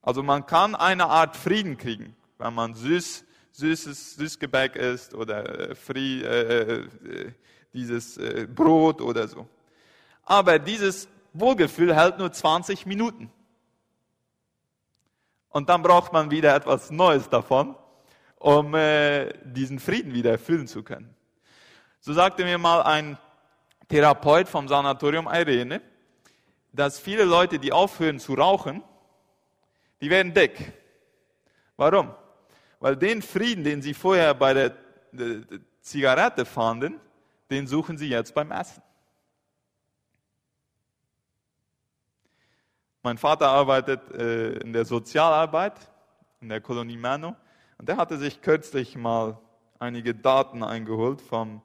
[0.00, 5.74] Also man kann eine Art Frieden kriegen, wenn man süß, süßes Süßgebäck isst oder äh,
[5.74, 7.32] frie, äh, äh,
[7.72, 9.46] dieses äh, Brot oder so.
[10.24, 13.30] Aber dieses Wohlgefühl hält nur 20 Minuten.
[15.50, 17.76] Und dann braucht man wieder etwas Neues davon,
[18.36, 21.14] um äh, diesen Frieden wieder erfüllen zu können.
[22.00, 23.18] So sagte mir mal ein
[23.92, 25.82] Therapeut vom Sanatorium Irene,
[26.72, 28.82] dass viele Leute, die aufhören zu rauchen,
[30.00, 30.72] die werden dick.
[31.76, 32.14] Warum?
[32.80, 34.76] Weil den Frieden, den sie vorher bei der,
[35.82, 36.98] Zigarette fanden,
[37.50, 38.82] den suchen sie jetzt beim Essen.
[43.02, 45.74] Mein Vater arbeitet äh, in der Sozialarbeit
[46.40, 47.36] in der Kolonie Mano
[47.76, 49.38] und der hatte sich kürzlich mal
[49.78, 51.60] einige Daten eingeholt vom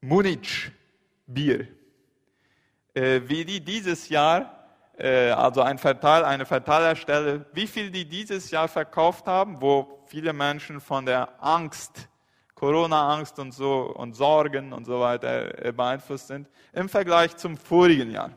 [0.00, 0.72] Munich
[1.26, 1.68] Bier.
[2.94, 8.50] Äh, wie die dieses Jahr, äh, also ein Verteil, eine Verteilerstelle, wie viel die dieses
[8.50, 12.08] Jahr verkauft haben, wo viele Menschen von der Angst,
[12.54, 18.10] Corona-Angst und so und Sorgen und so weiter äh, beeinflusst sind, im Vergleich zum vorigen
[18.10, 18.30] Jahr.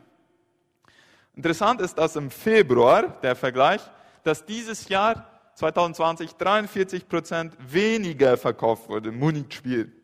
[1.34, 3.80] Interessant ist, dass im Februar, der Vergleich,
[4.24, 5.24] dass dieses Jahr
[5.54, 9.97] 2020 43 Prozent weniger verkauft wurde, Munich-Spiel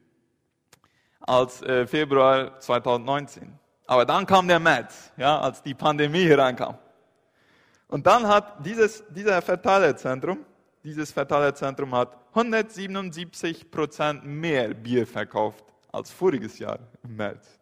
[1.27, 3.59] als äh, Februar 2019.
[3.87, 6.79] Aber dann kam der März, ja, als die Pandemie hereinkam.
[7.89, 10.45] Und dann hat dieses, dieser Verteilerzentrum,
[10.83, 17.59] dieses Verteilerzentrum hat 177 Prozent mehr Bier verkauft als voriges Jahr im März.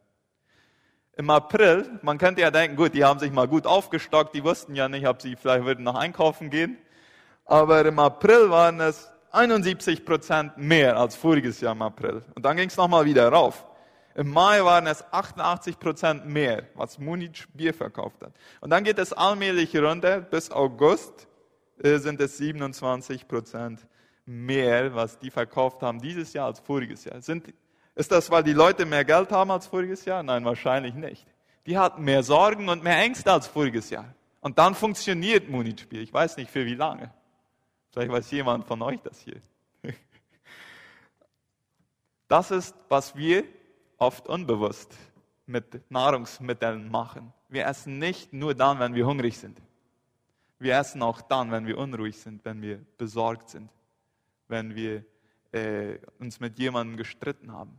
[1.15, 4.75] Im April, man könnte ja denken, gut, die haben sich mal gut aufgestockt, die wussten
[4.75, 6.79] ja nicht, ob sie vielleicht würden noch einkaufen gehen.
[7.45, 12.23] Aber im April waren es 71 Prozent mehr als voriges Jahr im April.
[12.35, 13.65] Und dann ging es nochmal wieder rauf.
[14.15, 18.35] Im Mai waren es 88 Prozent mehr, was Munich Bier verkauft hat.
[18.61, 20.21] Und dann geht es allmählich runter.
[20.21, 21.27] Bis August
[21.83, 23.87] äh, sind es 27 Prozent
[24.27, 27.23] mehr, was die verkauft haben dieses Jahr als voriges Jahr.
[27.23, 27.55] Sind,
[27.95, 30.23] ist das, weil die Leute mehr Geld haben als voriges Jahr?
[30.23, 31.27] Nein, wahrscheinlich nicht.
[31.65, 34.15] Die hatten mehr Sorgen und mehr Ängste als voriges Jahr.
[34.41, 36.03] Und dann funktioniert Munich Bier.
[36.03, 37.11] Ich weiß nicht für wie lange.
[37.93, 39.41] Vielleicht weiß jemand von euch das hier.
[42.27, 43.45] Das ist, was wir
[43.99, 44.97] oft unbewusst
[45.45, 47.31] mit Nahrungsmitteln machen.
[47.51, 49.61] Wir essen nicht nur dann, wenn wir hungrig sind.
[50.59, 53.69] Wir essen auch dann, wenn wir unruhig sind, wenn wir besorgt sind,
[54.49, 55.05] wenn wir
[55.51, 57.79] äh, uns mit jemandem gestritten haben.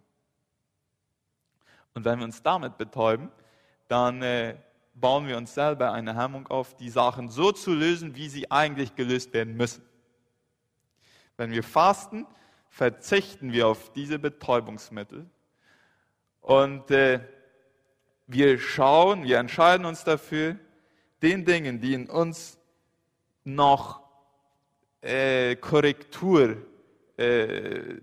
[1.96, 3.32] Und wenn wir uns damit betäuben,
[3.88, 4.56] dann äh,
[4.94, 8.94] bauen wir uns selber eine Hemmung auf, die Sachen so zu lösen, wie sie eigentlich
[8.94, 9.84] gelöst werden müssen.
[11.38, 12.26] Wenn wir fasten,
[12.70, 15.30] verzichten wir auf diese Betäubungsmittel
[16.42, 17.20] und äh,
[18.28, 20.58] wir schauen, wir entscheiden uns dafür,
[21.22, 22.58] den Dingen, die in uns
[23.44, 24.02] noch
[25.02, 26.58] äh, Korrektur,
[27.18, 27.96] äh,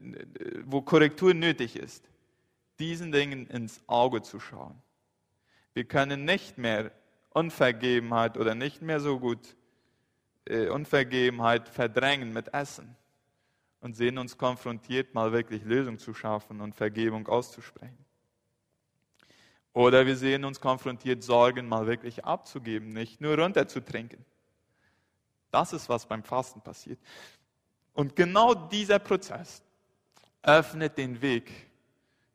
[0.64, 2.08] wo Korrektur nötig ist,
[2.78, 4.80] diesen Dingen ins Auge zu schauen.
[5.74, 6.92] Wir können nicht mehr
[7.30, 9.56] Unvergebenheit oder nicht mehr so gut
[10.46, 12.96] äh, Unvergebenheit verdrängen mit Essen
[13.80, 18.04] und sehen uns konfrontiert, mal wirklich Lösung zu schaffen und Vergebung auszusprechen.
[19.72, 24.24] Oder wir sehen uns konfrontiert, Sorgen mal wirklich abzugeben, nicht nur runterzutrinken.
[25.50, 26.98] Das ist, was beim Fasten passiert.
[27.92, 29.62] Und genau dieser Prozess
[30.42, 31.50] öffnet den Weg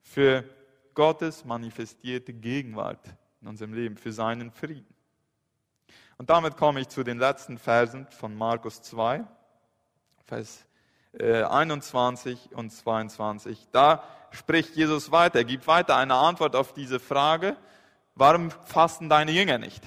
[0.02, 0.44] für
[0.94, 3.06] Gottes manifestierte Gegenwart
[3.42, 4.94] in unserem Leben, für seinen Frieden.
[6.18, 9.26] Und damit komme ich zu den letzten Versen von Markus 2,
[10.24, 10.66] Vers
[11.20, 13.68] 21 äh, und 22.
[13.72, 17.56] Da spricht Jesus weiter, er gibt weiter eine Antwort auf diese Frage,
[18.16, 19.84] warum fasten deine Jünger nicht?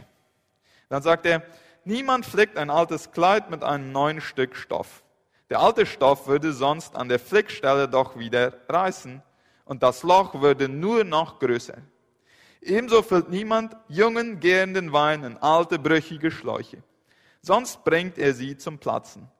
[0.88, 1.42] Dann sagt er,
[1.84, 5.02] niemand flickt ein altes Kleid mit einem neuen Stück Stoff.
[5.50, 9.22] Der alte Stoff würde sonst an der Flickstelle doch wieder reißen
[9.64, 11.78] und das Loch würde nur noch größer.
[12.60, 16.82] Ebenso füllt niemand jungen, gärenden Wein in alte, brüchige Schläuche.
[17.40, 19.30] Sonst bringt er sie zum Platzen.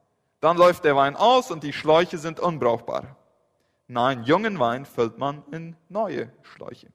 [0.41, 3.17] Dann läuft der Wein aus und die Schläuche sind unbrauchbar.
[3.89, 6.89] Nein, jungen Wein füllt man in neue Schläuche.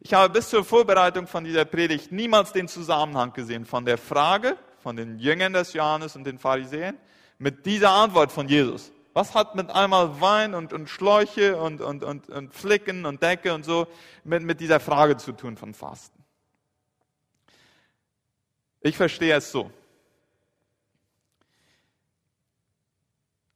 [0.00, 4.56] Ich habe bis zur Vorbereitung von dieser Predigt niemals den Zusammenhang gesehen von der Frage
[4.78, 6.96] von den Jüngern des Johannes und den Pharisäern
[7.38, 8.92] mit dieser Antwort von Jesus.
[9.12, 13.52] Was hat mit einmal Wein und, und Schläuche und, und, und, und Flicken und Decke
[13.52, 13.86] und so
[14.24, 16.24] mit, mit dieser Frage zu tun von Fasten?
[18.80, 19.70] Ich verstehe es so.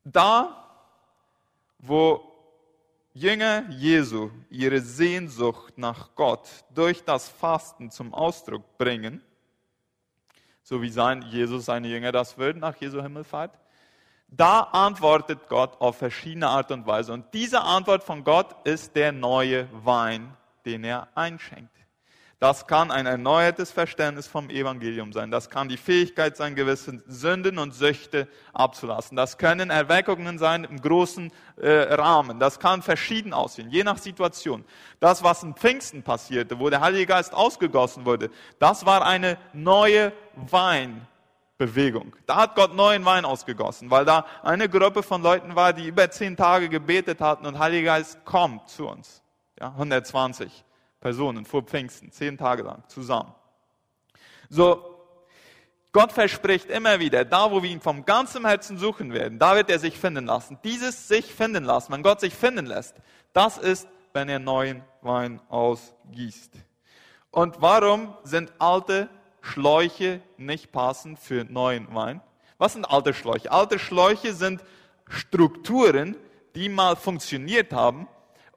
[0.04, 0.66] Da,
[1.78, 2.32] wo
[3.14, 9.22] Jünger Jesu ihre Sehnsucht nach Gott durch das Fasten zum Ausdruck bringen,
[10.62, 13.58] so wie sein Jesus seine Jünger das würden nach Jesu Himmelfahrt,
[14.28, 17.12] da antwortet Gott auf verschiedene Art und Weise.
[17.12, 20.34] Und diese Antwort von Gott ist der neue Wein,
[20.64, 21.81] den er einschenkt.
[22.42, 25.30] Das kann ein erneuertes Verständnis vom Evangelium sein.
[25.30, 29.16] Das kann die Fähigkeit sein, gewisse Sünden und Süchte abzulassen.
[29.16, 32.40] Das können Erweckungen sein im großen äh, Rahmen.
[32.40, 34.64] Das kann verschieden aussehen, je nach Situation.
[34.98, 38.28] Das, was im Pfingsten passierte, wo der Heilige Geist ausgegossen wurde,
[38.58, 42.16] das war eine neue Weinbewegung.
[42.26, 46.10] Da hat Gott neuen Wein ausgegossen, weil da eine Gruppe von Leuten war, die über
[46.10, 49.22] zehn Tage gebetet hatten und Heiliger Geist kommt zu uns.
[49.60, 50.64] Ja, 120.
[51.02, 53.34] Personen vor Pfingsten, zehn Tage lang zusammen.
[54.48, 54.88] So,
[55.92, 59.68] Gott verspricht immer wieder, da wo wir ihn vom ganzen Herzen suchen werden, da wird
[59.68, 60.58] er sich finden lassen.
[60.64, 62.94] Dieses sich finden lassen, wenn Gott sich finden lässt,
[63.34, 66.52] das ist, wenn er neuen Wein ausgießt.
[67.30, 69.10] Und warum sind alte
[69.42, 72.22] Schläuche nicht passend für neuen Wein?
[72.58, 73.50] Was sind alte Schläuche?
[73.50, 74.62] Alte Schläuche sind
[75.08, 76.16] Strukturen,
[76.54, 78.06] die mal funktioniert haben,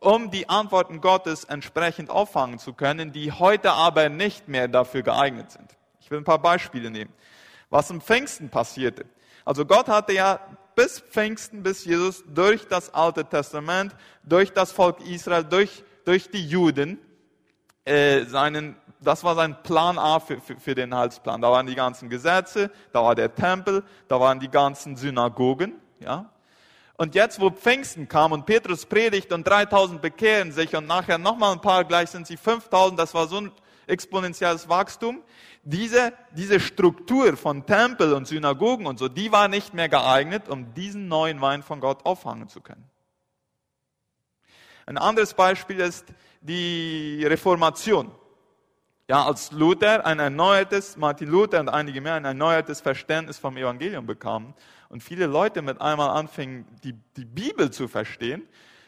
[0.06, 5.52] um die Antworten Gottes entsprechend auffangen zu können, die heute aber nicht mehr dafür geeignet
[5.52, 5.76] sind.
[6.00, 7.12] Ich will ein paar Beispiele nehmen.
[7.72, 9.06] Was im Pfingsten passierte.
[9.44, 10.40] Also Gott hatte ja
[10.76, 16.46] bis Pfingsten, bis Jesus durch das Alte Testament, durch das Volk Israel, durch, durch die
[16.46, 17.00] Juden,
[17.84, 21.42] äh, seinen, das war sein Plan A für, für, für den Heilsplan.
[21.42, 26.30] Da waren die ganzen Gesetze, da war der Tempel, da waren die ganzen Synagogen, ja.
[26.98, 31.54] Und jetzt, wo Pfingsten kam und Petrus predigt und 3000 bekehren sich und nachher nochmal
[31.54, 33.52] ein paar, gleich sind sie 5000, das war so ein
[33.88, 35.22] exponentielles Wachstum.
[35.64, 40.74] Diese, diese Struktur von Tempel und Synagogen und so, die war nicht mehr geeignet, um
[40.74, 42.90] diesen neuen Wein von Gott auffangen zu können.
[44.86, 46.06] Ein anderes Beispiel ist
[46.42, 48.12] die Reformation.
[49.08, 54.06] Ja, als Luther ein erneuertes, Martin Luther und einige mehr ein erneuertes Verständnis vom Evangelium
[54.06, 54.54] bekamen
[54.90, 58.48] und viele Leute mit einmal anfingen, die, die Bibel zu verstehen,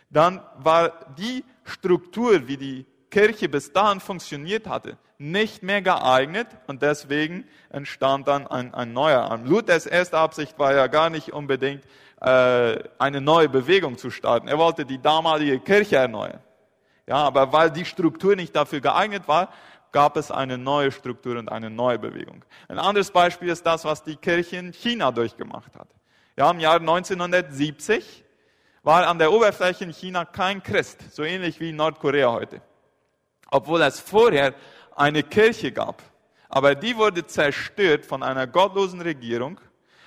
[0.09, 6.81] dann war die Struktur, wie die Kirche bis dahin funktioniert hatte, nicht mehr geeignet und
[6.81, 9.45] deswegen entstand dann ein, ein neuer Arm.
[9.45, 11.83] Luthers erste Absicht war ja gar nicht unbedingt
[12.21, 14.47] äh, eine neue Bewegung zu starten.
[14.47, 16.39] Er wollte die damalige Kirche erneuern.
[17.07, 19.49] Ja, aber weil die Struktur nicht dafür geeignet war,
[19.91, 22.43] gab es eine neue Struktur und eine neue Bewegung.
[22.67, 25.87] Ein anderes Beispiel ist das, was die Kirche in China durchgemacht hat.
[26.35, 28.23] Ja, im Jahr 1970
[28.83, 32.61] war an der Oberfläche in China kein Christ, so ähnlich wie in Nordkorea heute.
[33.49, 34.53] Obwohl es vorher
[34.95, 36.01] eine Kirche gab.
[36.49, 39.59] Aber die wurde zerstört von einer gottlosen Regierung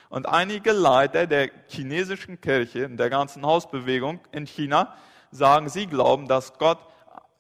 [0.09, 4.95] und einige Leiter der chinesischen Kirche und der ganzen Hausbewegung in China
[5.31, 6.79] sagen, sie glauben, dass Gott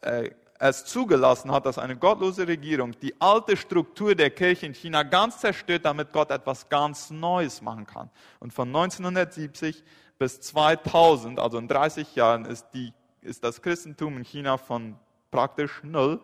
[0.02, 5.02] äh, es zugelassen hat, dass eine gottlose Regierung die alte Struktur der Kirche in China
[5.02, 8.10] ganz zerstört, damit Gott etwas ganz Neues machen kann.
[8.40, 9.82] Und von 1970
[10.18, 12.92] bis 2000, also in 30 Jahren, ist, die,
[13.22, 14.96] ist das Christentum in China von
[15.30, 16.20] praktisch null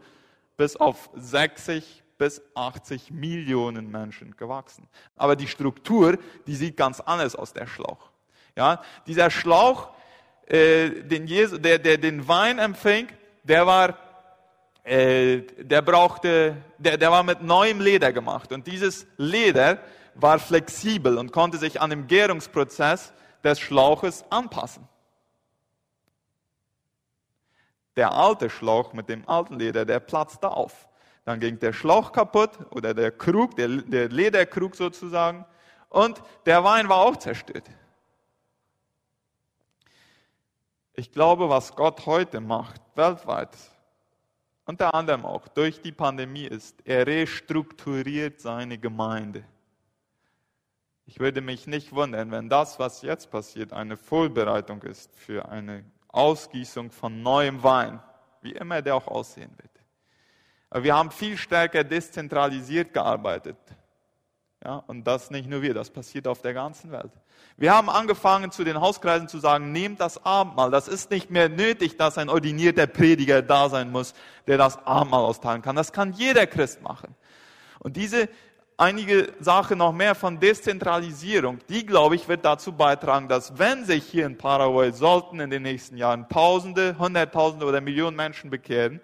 [0.59, 4.87] bis auf 60 bis 80 Millionen Menschen gewachsen.
[5.17, 8.11] Aber die Struktur, die sieht ganz anders aus, der Schlauch.
[8.55, 9.89] Ja, dieser Schlauch,
[10.47, 13.09] äh, den Jesus, der, der den Wein empfing,
[13.45, 14.06] der war
[14.87, 18.53] äh, der brauchte, der, der war mit neuem Leder gemacht.
[18.53, 19.79] Und dieses Leder
[20.15, 24.87] war flexibel und konnte sich an den Gärungsprozess des Schlauches anpassen.
[27.97, 30.89] Der alte Schlauch mit dem alten Leder, der platzte auf.
[31.25, 35.45] Dann ging der Schlauch kaputt oder der Krug, der, der Lederkrug sozusagen.
[35.89, 37.69] Und der Wein war auch zerstört.
[40.95, 43.51] Ich glaube, was Gott heute macht, weltweit,
[44.67, 49.45] unter anderem auch durch die Pandemie ist, er restrukturiert seine Gemeinde.
[51.07, 55.85] Ich würde mich nicht wundern, wenn das, was jetzt passiert, eine Vorbereitung ist für eine
[56.09, 58.03] Ausgießung von neuem Wein,
[58.43, 59.71] wie immer der auch aussehen wird.
[60.69, 63.57] Aber wir haben viel stärker dezentralisiert gearbeitet.
[64.67, 67.13] Ja, und das nicht nur wir, das passiert auf der ganzen Welt.
[67.57, 70.73] Wir haben angefangen, zu den Hauskreisen zu sagen, nehmt das Abendmahl.
[70.73, 74.13] Das ist nicht mehr nötig, dass ein ordinierter Prediger da sein muss,
[74.49, 75.77] der das Abendmahl austeilen kann.
[75.77, 77.15] Das kann jeder Christ machen.
[77.79, 78.29] Und diese
[78.77, 84.05] einige Sachen noch mehr von Dezentralisierung, die, glaube ich, wird dazu beitragen, dass wenn sich
[84.05, 89.01] hier in Paraguay sollten in den nächsten Jahren Tausende, Hunderttausende oder Millionen Menschen bekehren,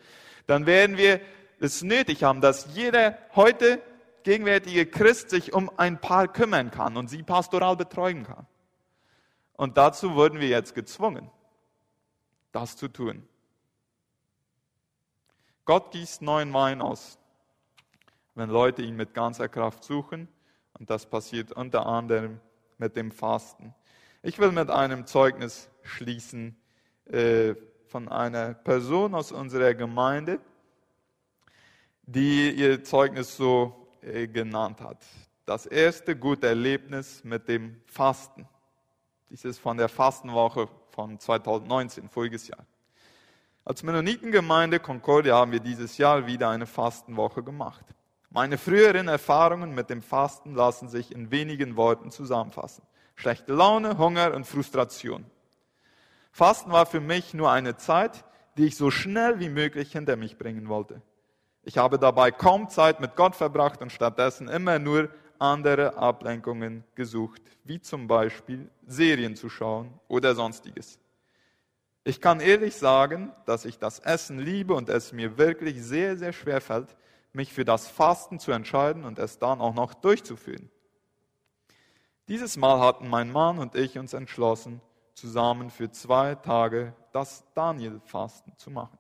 [0.49, 1.21] dann werden wir
[1.61, 3.81] es nötig haben, dass jeder heute
[4.25, 8.47] gegenwärtige Christ sich um ein Paar kümmern kann und sie pastoral betreuen kann.
[9.55, 11.31] Und dazu wurden wir jetzt gezwungen,
[12.53, 13.27] das zu tun.
[15.65, 17.19] Gott gießt neuen Wein aus,
[18.35, 20.29] wenn Leute ihn mit ganzer Kraft suchen.
[20.79, 22.41] Und das passiert unter anderem
[22.79, 23.75] mit dem Fasten.
[24.23, 26.57] Ich will mit einem Zeugnis schließen
[27.07, 27.55] äh,
[27.87, 30.41] von einer Person aus unserer Gemeinde,
[32.03, 34.99] die ihr Zeugnis so äh, genannt hat.
[35.45, 38.49] Das erste gute Erlebnis mit dem Fasten.
[39.31, 42.67] Dies ist von der Fastenwoche von 2019, voriges Jahr.
[43.65, 47.85] Als Mennonitengemeinde Concordia haben wir dieses Jahr wieder eine Fastenwoche gemacht.
[48.31, 52.83] Meine früheren Erfahrungen mit dem Fasten lassen sich in wenigen Worten zusammenfassen.
[53.15, 55.25] Schlechte Laune, Hunger und Frustration.
[56.33, 58.25] Fasten war für mich nur eine Zeit,
[58.57, 61.03] die ich so schnell wie möglich hinter mich bringen wollte.
[61.63, 67.43] Ich habe dabei kaum Zeit mit Gott verbracht und stattdessen immer nur andere Ablenkungen gesucht,
[67.65, 70.99] wie zum Beispiel Serien zu schauen oder sonstiges.
[72.05, 76.33] Ich kann ehrlich sagen, dass ich das Essen liebe und es mir wirklich sehr, sehr
[76.33, 76.97] schwer fällt,
[77.33, 80.69] mich für das Fasten zu entscheiden und es dann auch noch durchzuführen.
[82.29, 84.81] Dieses Mal hatten mein Mann und ich uns entschlossen,
[85.15, 88.99] zusammen für zwei Tage das Daniel-Fasten zu machen.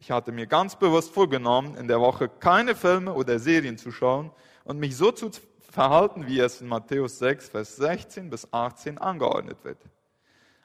[0.00, 4.30] Ich hatte mir ganz bewusst vorgenommen, in der Woche keine Filme oder Serien zu schauen
[4.62, 5.30] und mich so zu
[5.70, 9.78] verhalten, wie es in Matthäus 6, Vers 16 bis 18 angeordnet wird.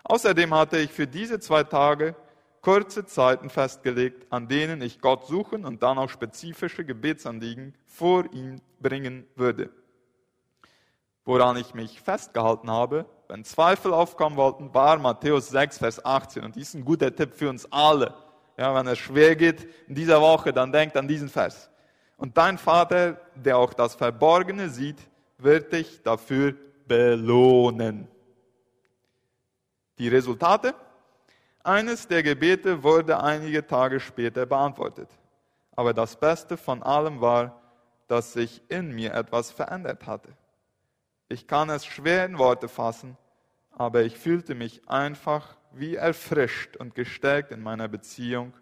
[0.03, 2.15] Außerdem hatte ich für diese zwei Tage
[2.61, 8.61] kurze Zeiten festgelegt, an denen ich Gott suchen und dann auch spezifische Gebetsanliegen vor ihm
[8.79, 9.71] bringen würde.
[11.25, 16.43] Woran ich mich festgehalten habe, wenn Zweifel aufkommen wollten, war Matthäus 6, Vers 18.
[16.43, 18.13] Und dies ist ein guter Tipp für uns alle.
[18.57, 21.69] Ja, wenn es schwer geht in dieser Woche, dann denkt an diesen Vers.
[22.17, 24.99] Und dein Vater, der auch das Verborgene sieht,
[25.37, 26.55] wird dich dafür
[26.87, 28.07] belohnen.
[29.97, 30.73] Die Resultate?
[31.63, 35.09] Eines der Gebete wurde einige Tage später beantwortet.
[35.75, 37.61] Aber das Beste von allem war,
[38.07, 40.29] dass sich in mir etwas verändert hatte.
[41.29, 43.17] Ich kann es schwer in Worte fassen,
[43.73, 48.53] aber ich fühlte mich einfach wie erfrischt und gestärkt in meiner Beziehung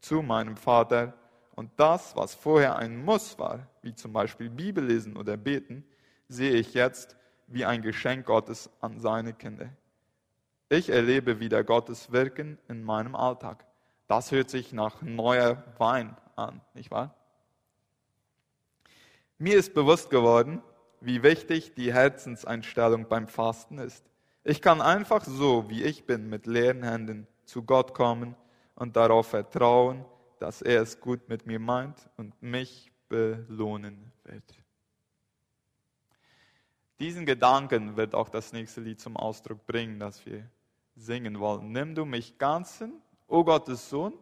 [0.00, 1.14] zu meinem Vater.
[1.54, 5.84] Und das, was vorher ein Muss war, wie zum Beispiel Bibel lesen oder beten,
[6.28, 9.68] sehe ich jetzt wie ein Geschenk Gottes an seine Kinder.
[10.70, 13.66] Ich erlebe wieder Gottes Wirken in meinem Alltag.
[14.06, 17.14] Das hört sich nach neuer Wein an, nicht wahr?
[19.38, 20.62] Mir ist bewusst geworden,
[21.00, 24.04] wie wichtig die Herzenseinstellung beim Fasten ist.
[24.46, 28.36] Ich kann einfach so, wie ich bin, mit leeren Händen zu Gott kommen
[28.74, 30.04] und darauf vertrauen,
[30.38, 34.44] dass er es gut mit mir meint und mich belohnen wird.
[37.00, 40.48] Diesen Gedanken wird auch das nächste Lied zum Ausdruck bringen, das wir
[40.94, 41.72] singen wollen.
[41.72, 44.12] Nimm du mich ganzen, o Gottes Sohn,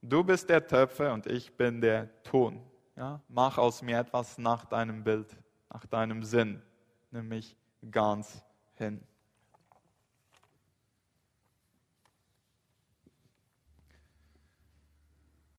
[0.00, 2.62] du bist der Töpfer und ich bin der Ton.
[2.96, 5.36] Ja, mach aus mir etwas nach deinem Bild,
[5.68, 6.62] nach deinem Sinn,
[7.10, 7.54] nimm mich
[7.90, 8.42] ganz
[8.76, 9.02] hin.